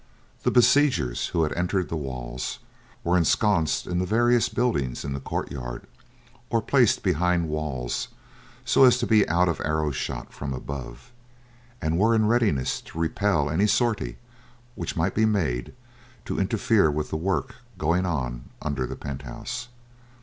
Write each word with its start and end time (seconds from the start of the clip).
The 0.41 0.49
besiegers 0.49 1.27
who 1.27 1.43
had 1.43 1.53
entered 1.53 1.89
the 1.89 1.95
walls 1.95 2.57
were 3.03 3.15
ensconced 3.15 3.85
in 3.85 3.99
the 3.99 4.05
various 4.07 4.49
buildings 4.49 5.05
in 5.05 5.13
the 5.13 5.19
courtyard 5.19 5.85
or 6.49 6.59
placed 6.59 7.03
behind 7.03 7.49
walls 7.49 8.07
so 8.65 8.83
as 8.83 8.97
to 8.97 9.05
be 9.05 9.29
out 9.29 9.47
of 9.47 9.61
arrow 9.63 9.91
shot 9.91 10.33
from 10.33 10.53
above, 10.55 11.11
and 11.83 11.99
were 11.99 12.15
in 12.15 12.25
readiness 12.25 12.81
to 12.81 12.97
repel 12.97 13.47
any 13.47 13.67
sortie 13.67 14.17
which 14.73 14.95
might 14.97 15.13
be 15.13 15.25
made 15.25 15.71
to 16.25 16.39
interfere 16.39 16.89
with 16.89 17.11
the 17.11 17.15
work 17.15 17.57
going 17.77 18.03
on 18.07 18.45
under 18.59 18.87
the 18.87 18.95
penthouse. 18.95 19.67